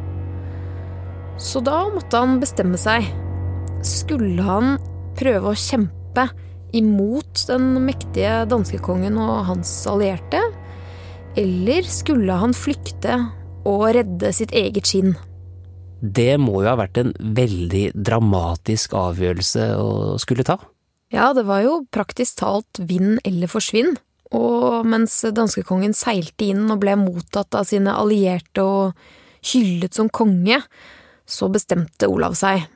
Så 1.41 1.61
da 1.65 1.85
måtte 1.93 2.21
han 2.23 2.39
bestemme 2.41 2.81
seg. 2.81 3.05
Skulle 3.85 4.45
han 4.47 4.79
prøve 5.19 5.53
å 5.53 5.59
kjempe 5.59 6.29
imot 6.75 7.45
den 7.51 7.75
mektige 7.85 8.45
danskekongen 8.51 9.19
og 9.21 9.45
hans 9.51 9.77
allierte? 9.91 10.41
Eller 11.37 11.85
skulle 11.91 12.37
han 12.39 12.55
flykte 12.57 13.19
og 13.69 13.89
redde 13.97 14.33
sitt 14.37 14.55
eget 14.57 14.89
skinn? 14.89 15.15
Det 16.05 16.35
må 16.37 16.61
jo 16.61 16.69
ha 16.69 16.77
vært 16.77 16.99
en 17.01 17.13
veldig 17.17 17.95
dramatisk 17.97 18.93
avgjørelse 18.99 19.69
å 19.81 19.91
skulle 20.21 20.45
ta? 20.45 20.59
Ja, 21.15 21.31
det 21.37 21.47
var 21.49 21.63
jo 21.65 21.79
praktisk 21.95 22.43
talt 22.43 22.81
vinn 22.83 23.17
eller 23.25 23.49
forsvinn. 23.49 23.95
Og 24.35 24.85
mens 24.89 25.17
danskekongen 25.37 25.95
seilte 25.97 26.51
inn 26.51 26.67
og 26.73 26.83
ble 26.83 26.97
mottatt 26.99 27.55
av 27.57 27.69
sine 27.69 27.95
allierte 27.95 28.65
og 28.65 28.99
hyllet 29.45 29.97
som 29.97 30.11
konge, 30.13 30.59
så 31.25 31.49
bestemte 31.53 32.11
Olav 32.11 32.37
seg. 32.37 32.67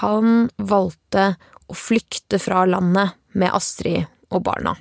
Han 0.00 0.48
valgte 0.58 1.34
å 1.70 1.76
flykte 1.76 2.40
fra 2.42 2.64
landet 2.66 3.14
med 3.36 3.54
Astrid 3.54 4.06
og 4.32 4.42
barna. 4.46 4.74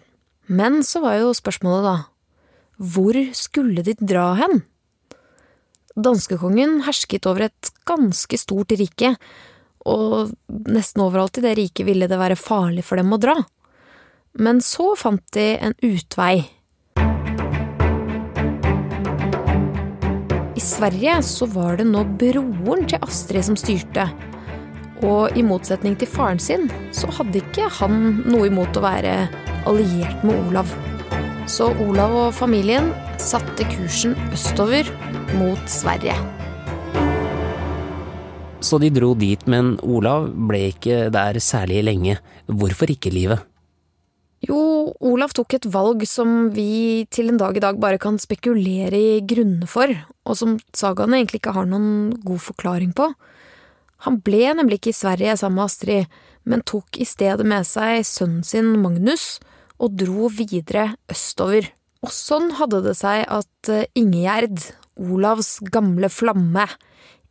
Men 0.48 0.82
så 0.86 1.02
var 1.04 1.20
jo 1.20 1.36
spørsmålet, 1.38 1.86
da, 1.86 1.96
hvor 2.78 3.18
skulle 3.36 3.86
de 3.86 3.96
dra 4.00 4.32
hen? 4.40 4.64
Danskekongen 5.96 6.82
hersket 6.84 7.24
over 7.30 7.46
et 7.48 7.70
ganske 7.88 8.36
stort 8.36 8.74
rike, 8.76 9.14
og 9.88 10.34
nesten 10.68 11.04
overalt 11.06 11.40
i 11.40 11.44
det 11.46 11.54
riket 11.56 11.88
ville 11.88 12.10
det 12.12 12.20
være 12.20 12.36
farlig 12.36 12.84
for 12.84 13.00
dem 13.00 13.14
å 13.16 13.20
dra. 13.22 13.36
Men 14.36 14.60
så 14.60 14.92
fant 15.00 15.24
de 15.38 15.54
en 15.56 15.76
utvei. 15.80 16.44
I 20.56 20.64
Sverige 20.64 21.22
så 21.24 21.48
var 21.54 21.80
det 21.80 21.88
nå 21.88 22.04
broren 22.20 22.84
til 22.92 23.00
Astrid 23.06 23.48
som 23.48 23.56
styrte. 23.60 24.10
Og 25.06 25.38
i 25.38 25.46
motsetning 25.48 25.96
til 26.00 26.12
faren 26.12 26.42
sin, 26.44 26.68
så 26.96 27.08
hadde 27.16 27.40
ikke 27.40 27.70
han 27.80 28.26
noe 28.26 28.50
imot 28.50 28.76
å 28.76 28.84
være 28.84 29.16
alliert 29.70 30.28
med 30.28 30.44
Olav. 30.50 30.76
Så 31.46 31.68
Olav 31.78 32.10
og 32.18 32.32
familien 32.34 32.88
satte 33.22 33.68
kursen 33.70 34.16
østover 34.34 34.88
mot 35.38 35.62
Sverige. 35.70 36.16
Så 38.66 38.80
de 38.82 38.90
dro 38.90 39.12
dit, 39.14 39.44
men 39.46 39.76
Olav 39.86 40.32
ble 40.50 40.72
ikke 40.72 41.12
der 41.14 41.38
særlig 41.38 41.84
lenge. 41.86 42.18
Hvorfor 42.50 42.90
ikke 42.90 43.14
livet? 43.14 43.46
Jo, 44.42 44.58
Olav 45.06 45.38
tok 45.38 45.54
et 45.60 45.70
valg 45.70 46.02
som 46.10 46.50
vi 46.56 47.06
til 47.14 47.30
en 47.30 47.38
dag 47.38 47.54
i 47.54 47.62
dag 47.62 47.78
bare 47.78 48.02
kan 48.02 48.18
spekulere 48.18 48.98
i 48.98 49.22
grunnene 49.22 49.70
for, 49.70 49.94
og 50.26 50.42
som 50.42 50.58
sagaene 50.74 51.22
egentlig 51.22 51.44
ikke 51.44 51.54
har 51.54 51.70
noen 51.70 52.16
god 52.26 52.42
forklaring 52.42 52.98
på. 52.98 53.12
Han 54.10 54.18
ble 54.26 54.50
nemlig 54.58 54.82
ikke 54.82 54.96
i 54.96 54.98
Sverige 54.98 55.38
sammen 55.38 55.62
med 55.62 55.70
Astrid, 55.70 56.22
men 56.42 56.66
tok 56.66 56.98
i 56.98 57.06
stedet 57.06 57.46
med 57.46 57.70
seg 57.70 58.02
sønnen 58.02 58.42
sin 58.42 58.80
Magnus 58.82 59.36
og 59.82 59.96
dro 60.00 60.30
videre 60.32 60.94
østover. 61.12 61.72
Og 62.06 62.14
sånn 62.14 62.52
hadde 62.60 62.84
det 62.86 62.96
seg 63.00 63.26
at 63.32 63.72
eh, 63.72 63.88
Ingegjerd, 63.98 64.62
Olavs 64.96 65.58
gamle 65.74 66.10
flamme, 66.14 66.68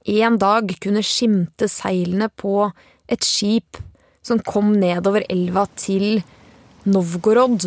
en 0.04 0.36
dag 0.36 0.68
kunne 0.84 1.00
skimte 1.06 1.68
seilene 1.72 2.28
på 2.28 2.68
et 3.08 3.24
skip 3.24 3.78
som 4.24 4.40
kom 4.44 4.74
nedover 4.76 5.24
elva 5.32 5.64
til 5.80 6.20
Novgorod, 6.84 7.64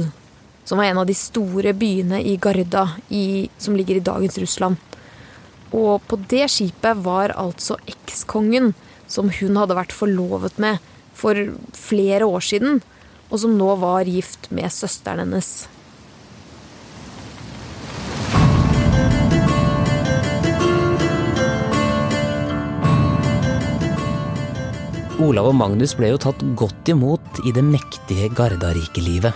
som 0.68 0.78
var 0.78 0.92
en 0.92 1.02
av 1.02 1.08
de 1.10 1.16
store 1.18 1.74
byene 1.78 2.20
i 2.22 2.36
Garda, 2.42 2.84
i, 3.10 3.48
som 3.58 3.78
ligger 3.78 3.98
i 3.98 4.06
dagens 4.06 4.38
Russland. 4.42 4.78
Og 5.74 6.04
på 6.08 6.20
det 6.30 6.46
skipet 6.54 7.02
var 7.06 7.34
altså 7.38 7.80
ekskongen, 7.90 8.74
som 9.08 9.32
hun 9.32 9.58
hadde 9.58 9.78
vært 9.78 9.96
forlovet 9.96 10.60
med 10.62 10.84
for 11.18 11.40
flere 11.74 12.28
år 12.28 12.44
siden, 12.44 12.82
og 13.30 13.42
som 13.42 13.58
nå 13.60 13.74
var 13.82 14.08
gift 14.08 14.50
med 14.56 14.72
søsteren 14.74 15.26
hennes. 15.26 15.68
Olav 25.18 25.48
og 25.50 25.56
Magnus 25.58 25.96
ble 25.98 26.12
jo 26.12 26.20
tatt 26.22 26.44
godt 26.60 26.90
imot 26.94 27.40
i 27.50 27.52
det 27.56 27.64
mektige 27.66 28.30
Gardarike-livet. 28.38 29.34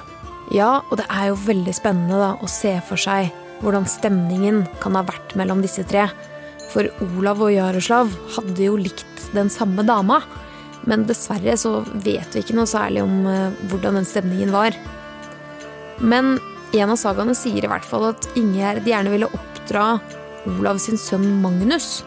Ja, 0.53 0.83
og 0.91 0.99
det 0.99 1.07
er 1.09 1.31
jo 1.31 1.39
veldig 1.47 1.73
spennende 1.73 2.19
da, 2.21 2.35
å 2.37 2.49
se 2.51 2.75
for 2.85 3.01
seg 3.01 3.31
hvordan 3.61 3.87
stemningen 3.89 4.63
kan 4.81 4.97
ha 4.97 5.03
vært 5.07 5.33
mellom 5.39 5.63
disse 5.63 5.83
tre. 5.89 6.05
For 6.71 6.87
Olav 7.17 7.41
og 7.43 7.53
Jaroslav 7.53 8.11
hadde 8.35 8.61
jo 8.61 8.77
likt 8.79 9.25
den 9.35 9.49
samme 9.53 9.85
dama. 9.87 10.21
Men 10.89 11.05
dessverre 11.09 11.57
så 11.59 11.81
vet 11.93 12.33
vi 12.33 12.41
ikke 12.41 12.57
noe 12.57 12.69
særlig 12.69 13.03
om 13.05 13.25
uh, 13.27 13.51
hvordan 13.69 13.99
den 13.99 14.07
stemningen 14.07 14.53
var. 14.55 14.77
Men 16.01 16.37
en 16.73 16.93
av 16.93 16.97
sagaene 16.97 17.35
sier 17.37 17.65
i 17.65 17.69
hvert 17.69 17.85
fall 17.85 18.07
at 18.13 18.25
Ingjerd 18.39 18.87
gjerne 18.87 19.11
ville 19.13 19.29
oppdra 19.29 19.99
Olav 20.49 20.79
sin 20.81 20.97
sønn 20.97 21.27
Magnus. 21.43 22.01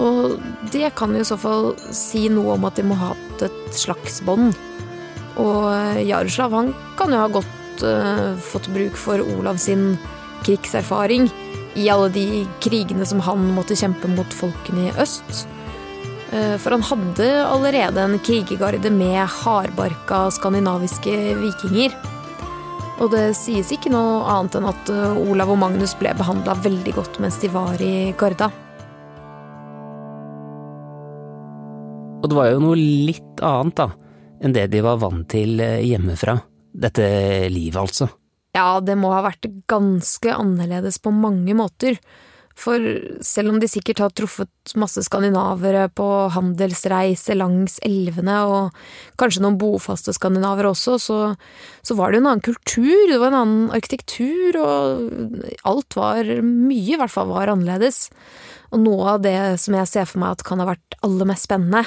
Og 0.00 0.38
det 0.72 0.92
kan 0.96 1.12
i 1.16 1.26
så 1.26 1.36
fall 1.40 1.74
si 1.92 2.28
noe 2.32 2.54
om 2.54 2.66
at 2.68 2.78
de 2.78 2.86
må 2.86 2.96
ha 3.00 3.12
hatt 3.12 3.44
et 3.50 3.76
slags 3.76 4.20
bånd. 4.24 4.54
Og 5.40 5.66
eh, 5.72 6.02
Jaroslav 6.08 6.54
han 6.54 6.72
kan 6.98 7.12
jo 7.12 7.20
ha 7.20 7.28
godt 7.32 7.84
uh, 7.84 8.32
fått 8.40 8.70
bruk 8.74 8.96
for 8.98 9.22
Olav 9.36 9.60
sin 9.62 9.94
krigserfaring 10.46 11.28
i 11.78 11.88
alle 11.92 12.08
de 12.14 12.26
krigene 12.64 13.06
som 13.06 13.20
han 13.24 13.50
måtte 13.54 13.78
kjempe 13.78 14.10
mot 14.10 14.38
folkene 14.40 14.88
i 14.88 14.94
øst. 15.02 15.44
Uh, 16.30 16.56
for 16.62 16.76
han 16.76 16.86
hadde 16.86 17.28
allerede 17.42 18.06
en 18.06 18.16
krigergarde 18.22 18.92
med 18.94 19.20
hardbarka 19.40 20.28
skandinaviske 20.36 21.18
vikinger. 21.42 21.94
Og 23.00 23.12
det 23.14 23.30
sies 23.38 23.70
ikke 23.72 23.92
noe 23.92 24.24
annet 24.28 24.58
enn 24.58 24.66
at 24.68 24.90
Olav 25.24 25.54
og 25.54 25.62
Magnus 25.62 25.94
ble 25.96 26.12
behandla 26.18 26.52
veldig 26.60 26.92
godt 26.98 27.16
mens 27.24 27.38
de 27.40 27.48
var 27.48 27.80
i 27.80 28.10
Garda. 28.20 28.50
Og 32.20 32.28
det 32.28 32.36
var 32.36 32.50
jo 32.52 32.60
noe 32.62 32.76
litt 32.78 33.40
annet, 33.44 33.80
da, 33.80 33.88
enn 34.44 34.54
det 34.54 34.66
de 34.72 34.82
var 34.84 35.00
vant 35.00 35.26
til 35.30 35.60
eh, 35.64 35.80
hjemmefra. 35.88 36.36
Dette 36.70 37.04
livet, 37.50 37.80
altså. 37.80 38.10
Ja, 38.54 38.78
det 38.84 38.96
må 39.00 39.12
ha 39.14 39.22
vært 39.24 39.48
ganske 39.70 40.34
annerledes 40.34 41.00
på 41.02 41.12
mange 41.14 41.56
måter. 41.56 41.96
For 42.58 42.82
selv 43.24 43.54
om 43.54 43.60
de 43.62 43.68
sikkert 43.70 44.02
har 44.02 44.12
truffet 44.12 44.74
masse 44.78 45.00
skandinavere 45.06 45.86
på 45.96 46.06
handelsreise 46.34 47.36
langs 47.38 47.78
elvene, 47.86 48.36
og 48.50 49.16
kanskje 49.20 49.44
noen 49.44 49.58
bofaste 49.60 50.12
skandinavere 50.16 50.72
også, 50.74 50.98
så, 51.00 51.18
så, 51.80 51.96
var 51.96 52.10
det 52.10 52.20
jo 52.20 52.24
en 52.24 52.30
annen 52.32 52.44
kultur, 52.44 53.06
det 53.08 53.18
var 53.22 53.32
en 53.32 53.40
annen 53.40 53.74
arkitektur, 53.76 54.60
og 54.60 55.50
alt 55.70 55.98
var 55.98 56.32
Mye, 56.40 56.96
i 56.96 57.00
hvert 57.00 57.12
fall, 57.12 57.30
var 57.30 57.52
annerledes. 57.52 58.08
Og 58.74 58.82
noe 58.84 59.16
av 59.16 59.24
det 59.24 59.36
som 59.62 59.76
jeg 59.78 59.90
ser 59.90 60.08
for 60.08 60.22
meg 60.22 60.36
at 60.36 60.46
kan 60.46 60.60
ha 60.62 60.68
vært 60.68 60.98
aller 61.06 61.28
mest 61.30 61.48
spennende, 61.48 61.86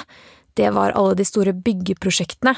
det 0.58 0.70
var 0.74 0.94
alle 0.94 1.16
de 1.18 1.26
store 1.26 1.54
byggeprosjektene. 1.56 2.54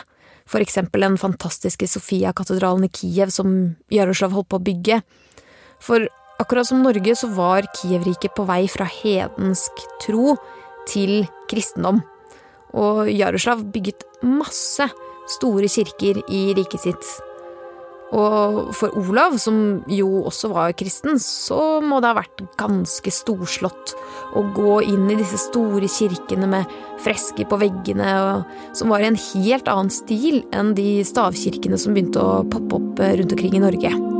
For 0.46 0.62
eksempel 0.62 1.02
den 1.02 1.16
fantastiske 1.18 1.88
Sofia-katedralen 1.90 2.86
i 2.86 2.92
Kiev 2.92 3.32
som 3.34 3.50
Jaroslav 3.92 4.34
holdt 4.36 4.50
på 4.52 4.60
å 4.60 4.66
bygge. 4.66 5.00
For 5.82 6.06
akkurat 6.42 6.68
som 6.68 6.82
Norge 6.84 7.16
så 7.18 7.30
var 7.34 7.68
Kiev-riket 7.78 8.34
på 8.36 8.46
vei 8.48 8.64
fra 8.70 8.88
hedensk 8.90 9.84
tro 10.04 10.36
til 10.90 11.24
kristendom. 11.50 12.02
Og 12.76 13.06
Jaroslav 13.10 13.64
bygget 13.72 14.04
masse 14.26 14.88
store 15.36 15.70
kirker 15.70 16.20
i 16.28 16.42
riket 16.56 16.84
sitt. 16.84 17.14
Og 18.14 18.70
for 18.76 18.94
Olav, 19.00 19.34
som 19.42 19.82
jo 19.90 20.22
også 20.28 20.52
var 20.52 20.74
kristen, 20.78 21.18
så 21.18 21.80
må 21.82 21.98
det 21.98 22.12
ha 22.12 22.18
vært 22.20 22.44
ganske 22.60 23.10
storslått 23.10 23.96
å 24.38 24.44
gå 24.54 24.78
inn 24.86 25.08
i 25.10 25.18
disse 25.18 25.40
store 25.48 25.90
kirkene 25.90 26.46
med 26.52 26.76
fresker 27.02 27.48
på 27.50 27.58
veggene, 27.58 28.44
som 28.78 28.94
var 28.94 29.02
i 29.02 29.10
en 29.10 29.18
helt 29.34 29.70
annen 29.72 29.90
stil 29.90 30.44
enn 30.54 30.76
de 30.78 31.00
stavkirkene 31.06 31.80
som 31.80 31.96
begynte 31.96 32.22
å 32.22 32.44
poppe 32.46 32.78
opp 32.78 33.02
rundt 33.02 33.34
omkring 33.34 33.58
i 33.58 33.66
Norge. 33.66 34.15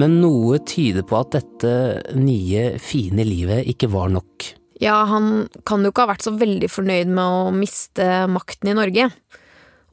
Men 0.00 0.20
noe 0.22 0.56
tyder 0.64 1.04
på 1.04 1.18
at 1.20 1.34
dette 1.34 1.72
nye, 2.16 2.78
fine 2.80 3.24
livet 3.28 3.68
ikke 3.68 3.90
var 3.92 4.12
nok. 4.12 4.46
Ja, 4.82 5.02
han 5.06 5.46
kan 5.68 5.84
jo 5.84 5.92
ikke 5.92 6.06
ha 6.06 6.14
vært 6.14 6.24
så 6.24 6.32
veldig 6.34 6.70
fornøyd 6.72 7.12
med 7.12 7.22
å 7.22 7.52
miste 7.54 8.06
makten 8.32 8.72
i 8.72 8.76
Norge. 8.78 9.10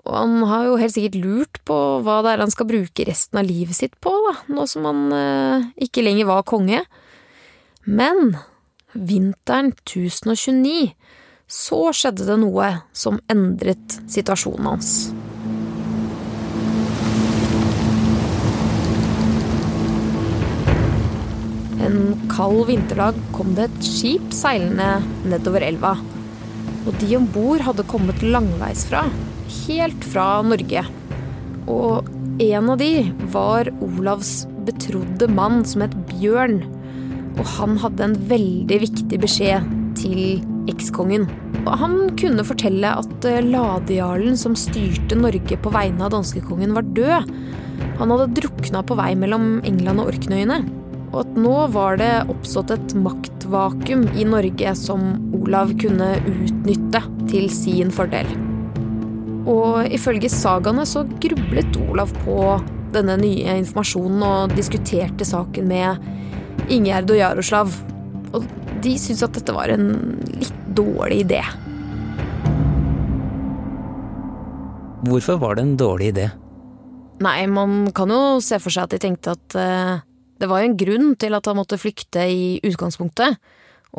Og 0.07 0.15
han 0.15 0.38
har 0.49 0.65
jo 0.69 0.77
helt 0.79 0.95
sikkert 0.95 1.19
lurt 1.19 1.59
på 1.67 1.77
hva 2.05 2.21
det 2.25 2.31
er 2.33 2.43
han 2.45 2.53
skal 2.53 2.69
bruke 2.69 3.05
resten 3.05 3.41
av 3.41 3.45
livet 3.45 3.77
sitt 3.77 3.97
på, 4.01 4.13
da, 4.25 4.33
nå 4.55 4.65
som 4.71 4.88
han 4.88 5.03
eh, 5.13 5.67
ikke 5.85 6.05
lenger 6.05 6.29
var 6.31 6.47
konge. 6.47 6.81
Men 7.85 8.38
vinteren 8.95 9.73
1029 9.83 10.93
så 11.49 11.81
skjedde 11.97 12.29
det 12.29 12.39
noe 12.41 12.71
som 12.95 13.19
endret 13.29 13.99
situasjonen 14.09 14.71
hans. 14.71 14.93
En 21.79 22.15
kald 22.27 22.65
vinterdag 22.67 23.17
kom 23.31 23.53
det 23.55 23.69
et 23.69 23.83
skip 23.87 24.33
seilende 24.35 24.99
nedover 25.31 25.63
elva. 25.63 25.93
Og 26.87 26.95
de 26.99 27.13
om 27.15 27.27
bord 27.31 27.63
hadde 27.63 27.87
kommet 27.87 28.23
langveisfra, 28.23 29.05
helt 29.63 30.07
fra 30.11 30.27
Norge. 30.43 30.83
Og 31.71 32.09
en 32.43 32.71
av 32.73 32.79
de 32.81 32.93
var 33.31 33.69
Olavs 33.83 34.43
betrodde 34.67 35.29
mann 35.31 35.61
som 35.67 35.85
het 35.85 35.95
Bjørn. 36.09 36.61
Og 37.39 37.45
han 37.55 37.77
hadde 37.79 38.09
en 38.09 38.17
veldig 38.27 38.79
viktig 38.83 39.19
beskjed 39.23 39.69
til 39.99 40.41
ekskongen. 40.71 41.29
Og 41.63 41.71
han 41.79 41.95
kunne 42.19 42.45
fortelle 42.47 42.91
at 43.01 43.27
eh, 43.27 43.43
ladejarlen 43.45 44.35
som 44.39 44.57
styrte 44.57 45.17
Norge 45.19 45.59
på 45.59 45.71
vegne 45.73 46.05
av 46.07 46.11
danskekongen, 46.15 46.75
var 46.75 46.87
død. 46.97 47.31
Han 48.01 48.11
hadde 48.13 48.33
drukna 48.39 48.83
på 48.83 48.97
vei 48.99 49.13
mellom 49.19 49.59
England 49.67 50.03
og 50.03 50.13
Orknøyene 50.13 50.59
og 51.09 51.21
at 51.23 51.37
nå 51.41 51.55
var 51.73 51.97
det 52.01 52.11
oppstått 52.29 52.73
et 52.75 52.95
maktvakuum 52.97 54.05
i 54.13 54.25
Norge 54.27 54.73
som 54.77 55.11
Olav 55.39 55.73
kunne 55.81 56.11
utnytte 56.29 57.01
til 57.31 57.49
sin 57.53 57.93
fordel. 57.93 58.29
Og 59.49 59.87
ifølge 59.89 60.29
sagaene 60.29 60.85
så 60.85 61.05
grublet 61.21 61.79
Olav 61.87 62.11
på 62.21 62.39
denne 62.93 63.15
nye 63.21 63.57
informasjonen 63.61 64.25
og 64.25 64.55
diskuterte 64.57 65.25
saken 65.25 65.69
med 65.69 66.69
Ingjerd 66.69 67.09
og 67.13 67.17
Jaroslav. 67.17 67.73
Og 68.33 68.45
de 68.83 68.93
syntes 69.01 69.25
at 69.25 69.39
dette 69.39 69.55
var 69.55 69.73
en 69.73 69.89
litt 70.29 70.61
dårlig 70.77 71.23
idé. 71.25 71.41
Hvorfor 75.09 75.39
var 75.41 75.57
det 75.57 75.65
en 75.65 75.77
dårlig 75.79 76.11
idé? 76.13 76.27
Nei, 77.23 77.39
man 77.51 77.89
kan 77.95 78.11
jo 78.13 78.37
se 78.43 78.59
for 78.61 78.71
seg 78.71 78.85
at 78.85 78.93
de 78.93 79.01
tenkte 79.01 79.33
at 79.35 79.57
uh, 79.57 80.03
det 80.39 80.47
var 80.49 80.62
jo 80.62 80.69
en 80.69 80.80
grunn 80.80 81.10
til 81.19 81.36
at 81.36 81.47
han 81.49 81.58
måtte 81.60 81.80
flykte 81.80 82.23
i 82.32 82.60
utgangspunktet, 82.65 83.39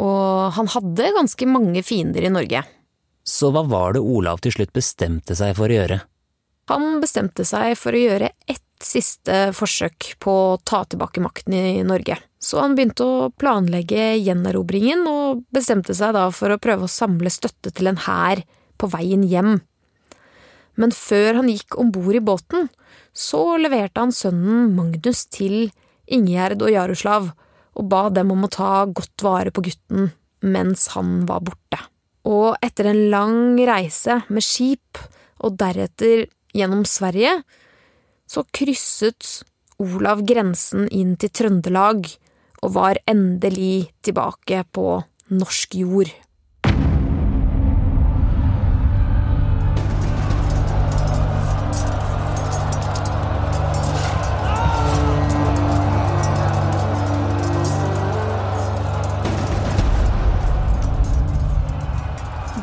og 0.00 0.54
han 0.56 0.70
hadde 0.70 1.14
ganske 1.16 1.48
mange 1.50 1.82
fiender 1.84 2.24
i 2.24 2.32
Norge. 2.32 2.62
Så 3.26 3.50
hva 3.52 3.62
var 3.68 3.94
det 3.94 4.02
Olav 4.02 4.40
til 4.42 4.54
slutt 4.54 4.72
bestemte 4.74 5.36
seg 5.36 5.52
for 5.58 5.70
å 5.70 5.76
gjøre? 5.76 6.00
Han 6.70 7.00
bestemte 7.02 7.44
seg 7.46 7.74
for 7.78 7.96
å 7.96 8.00
gjøre 8.00 8.30
ett 8.48 8.62
siste 8.80 9.50
forsøk 9.52 10.14
på 10.22 10.32
å 10.52 10.60
ta 10.64 10.84
tilbake 10.88 11.20
makten 11.20 11.56
i 11.56 11.82
Norge. 11.84 12.16
Så 12.40 12.62
han 12.62 12.76
begynte 12.76 13.04
å 13.04 13.30
planlegge 13.36 14.14
gjenerobringen, 14.22 15.02
og 15.10 15.42
bestemte 15.52 15.96
seg 15.96 16.14
da 16.16 16.28
for 16.32 16.54
å 16.54 16.60
prøve 16.62 16.86
å 16.86 16.92
samle 16.92 17.32
støtte 17.32 17.74
til 17.74 17.90
en 17.90 18.00
hær 18.06 18.40
på 18.80 18.88
veien 18.94 19.26
hjem. 19.28 19.58
Men 20.80 20.94
før 20.96 21.42
han 21.42 21.50
gikk 21.50 21.76
om 21.76 21.90
bord 21.92 22.16
i 22.16 22.24
båten, 22.24 22.70
så 23.12 23.58
leverte 23.60 24.00
han 24.00 24.14
sønnen 24.14 24.70
Magnus 24.78 25.26
til 25.28 25.72
Ingjerd 26.10 26.62
og 26.64 26.72
Jaroslav 26.74 27.30
og 27.78 27.86
ba 27.90 28.08
dem 28.12 28.32
om 28.34 28.44
å 28.46 28.52
ta 28.52 28.84
godt 28.86 29.24
vare 29.24 29.52
på 29.54 29.64
gutten 29.66 30.10
mens 30.40 30.88
han 30.94 31.24
var 31.28 31.44
borte. 31.44 31.78
Og 32.28 32.56
etter 32.64 32.90
en 32.90 33.02
lang 33.12 33.40
reise 33.68 34.20
med 34.28 34.44
skip 34.44 35.00
og 35.40 35.56
deretter 35.60 36.26
gjennom 36.56 36.84
Sverige, 36.88 37.40
så 38.28 38.44
krysset 38.52 39.42
Olav 39.80 40.24
grensen 40.28 40.88
inn 40.92 41.14
til 41.20 41.32
Trøndelag 41.32 42.04
og 42.60 42.74
var 42.74 43.00
endelig 43.08 43.90
tilbake 44.04 44.64
på 44.74 45.00
norsk 45.32 45.78
jord. 45.80 46.10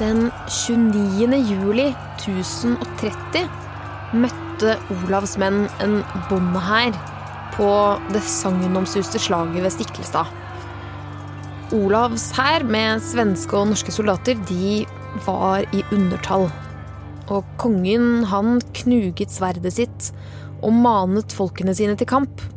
Den 0.07 0.29
29. 0.47 1.35
juli 1.49 1.89
1030 2.15 3.41
møtte 4.15 4.75
Olavs 4.93 5.33
menn 5.41 5.65
en 5.83 5.97
bondehær 6.29 6.95
på 7.57 7.67
det 8.13 8.21
sagnomsuste 8.23 9.19
slaget 9.19 9.65
ved 9.65 9.73
Stiklestad. 9.75 10.31
Olavs 11.75 12.29
hær 12.37 12.63
med 12.63 13.03
svenske 13.03 13.59
og 13.59 13.73
norske 13.73 13.91
soldater 13.91 14.39
de 14.47 14.85
var 15.27 15.67
i 15.75 15.83
undertall. 15.91 16.47
Og 17.27 17.43
kongen 17.59 18.23
han 18.31 18.61
knuget 18.79 19.35
sverdet 19.35 19.75
sitt 19.75 20.11
og 20.61 20.71
manet 20.71 21.35
folkene 21.35 21.75
sine 21.75 21.99
til 21.99 22.07
kamp. 22.07 22.47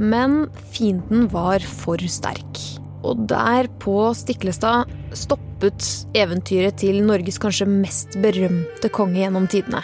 Men 0.00 0.46
fienden 0.72 1.28
var 1.36 1.60
for 1.84 2.00
sterk. 2.08 2.64
Og 3.04 3.28
der 3.28 3.68
på 3.82 4.14
Stiklestad 4.16 4.88
stoppet 5.18 5.86
eventyret 6.18 6.78
til 6.82 7.00
Norges 7.06 7.40
kanskje 7.42 7.68
mest 7.70 8.18
berømte 8.22 8.90
konge 8.92 9.22
gjennom 9.22 9.48
tidene. 9.50 9.82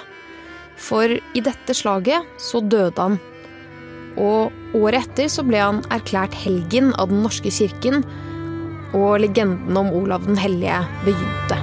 For 0.81 1.11
i 1.11 1.43
dette 1.45 1.77
slaget 1.77 2.27
så 2.41 2.63
døde 2.65 2.97
han. 2.99 3.19
Og 4.21 4.77
året 4.77 5.05
etter 5.05 5.31
så 5.33 5.45
ble 5.47 5.61
han 5.63 5.83
erklært 5.93 6.35
helgen 6.43 6.95
av 6.99 7.13
den 7.13 7.23
norske 7.25 7.53
kirken, 7.53 8.03
og 8.97 9.21
legenden 9.23 9.77
om 9.79 9.93
Olav 9.95 10.27
den 10.27 10.41
hellige 10.41 10.81
begynte. 11.05 11.61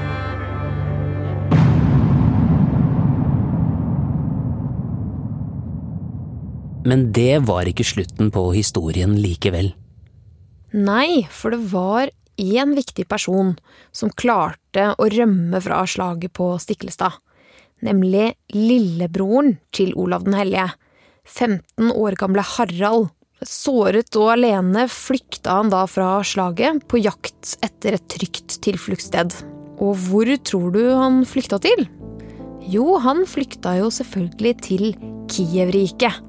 Men 6.87 7.09
det 7.11 7.43
var 7.49 7.67
ikke 7.67 7.83
slutten 7.83 8.31
på 8.31 8.45
historien 8.55 9.17
likevel. 9.19 9.73
Nei, 10.71 11.25
for 11.27 11.51
det 11.51 11.59
var 11.73 12.13
én 12.37 12.73
viktig 12.77 13.07
person 13.09 13.55
som 13.91 14.13
klarte 14.13 14.91
å 14.97 15.09
rømme 15.11 15.61
fra 15.63 15.83
slaget 15.89 16.33
på 16.37 16.53
Stiklestad. 16.61 17.17
Nemlig 17.85 18.31
lillebroren 18.55 19.57
til 19.75 19.93
Olav 19.99 20.25
den 20.25 20.37
hellige. 20.37 20.71
15 21.27 21.91
år 21.91 22.17
gamle 22.17 22.45
Harald. 22.55 23.11
Såret 23.45 24.15
og 24.17 24.31
alene 24.33 24.87
flykta 24.89 25.59
han 25.59 25.69
da 25.69 25.83
fra 25.85 26.23
slaget 26.25 26.87
på 26.89 27.03
jakt 27.03 27.57
etter 27.65 27.99
et 27.99 28.07
trygt 28.09 28.57
tilfluktssted. 28.65 29.35
Og 29.77 29.93
hvor 30.07 30.31
tror 30.41 30.71
du 30.73 30.81
han 30.89 31.21
flykta 31.27 31.59
til? 31.61 31.85
Jo, 32.67 32.97
han 32.99 33.27
flykta 33.29 33.75
jo 33.77 33.91
selvfølgelig 33.93 34.53
til 34.65 34.87
Kiev-riket. 35.31 36.23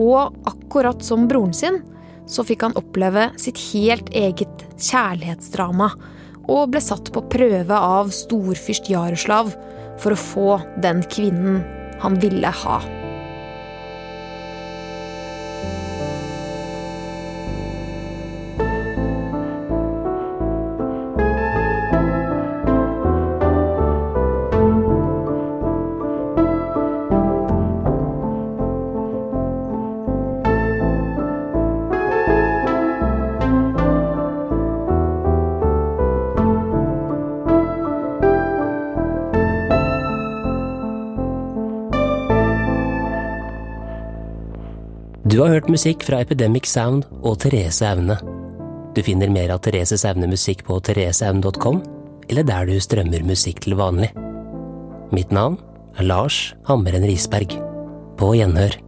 Og 0.00 0.32
akkurat 0.48 1.04
som 1.04 1.28
broren 1.30 1.52
sin 1.54 1.82
så 2.30 2.44
fikk 2.46 2.64
han 2.64 2.78
oppleve 2.80 3.28
sitt 3.40 3.60
helt 3.70 4.08
eget 4.16 4.53
kjærlighetsdrama, 4.80 5.90
og 6.50 6.74
ble 6.74 6.82
satt 6.84 7.08
på 7.14 7.24
prøve 7.32 7.78
av 7.78 8.12
storfyrst 8.12 8.90
Jaroslav 8.92 9.54
for 10.02 10.12
å 10.12 10.20
få 10.20 10.50
den 10.84 11.04
kvinnen 11.08 11.62
han 12.02 12.20
ville 12.20 12.50
ha. 12.64 12.82
Du 45.34 45.40
har 45.40 45.50
hørt 45.50 45.66
musikk 45.66 46.04
fra 46.06 46.20
Epidemic 46.22 46.68
Sound 46.70 47.08
og 47.26 47.40
Therese 47.42 47.82
Aune. 47.88 48.14
Du 48.94 49.00
finner 49.02 49.32
mer 49.34 49.50
av 49.50 49.64
Thereses 49.64 50.04
Aune 50.06 50.28
musikk 50.30 50.60
på 50.68 50.76
thereseaune.com, 50.86 51.80
eller 52.30 52.46
der 52.46 52.68
du 52.70 52.76
strømmer 52.78 53.24
musikk 53.26 53.64
til 53.64 53.74
vanlig. 53.74 54.12
Mitt 55.10 55.34
navn 55.34 55.56
er 55.98 56.06
Lars 56.06 56.38
Hammeren 56.70 57.02
Risberg. 57.10 57.56
På 58.14 58.30
gjenhør. 58.38 58.78